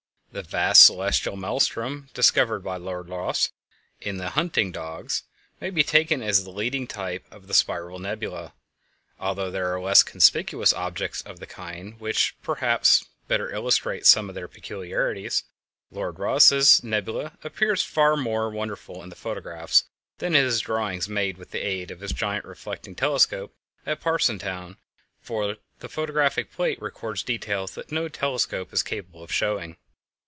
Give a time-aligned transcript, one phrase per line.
[0.33, 3.51] The vast celestial maelstrom discovered by Lord Rosse
[3.99, 5.23] in the "Hunting Dogs"
[5.59, 8.53] may be taken as the leading type of the spiral nebulæ,
[9.19, 14.35] although there are less conspicuous objects of the kind which, perhaps, better illustrate some of
[14.35, 15.43] their peculiarities.
[15.91, 19.83] Lord Rosse's nebula appears far more wonderful in the photographs
[20.19, 23.53] than in his drawings made with the aid of his giant reflecting telescope
[23.85, 24.77] at Parsonstown,
[25.19, 29.75] for the photographic plate records details that no telescope is capable of showing.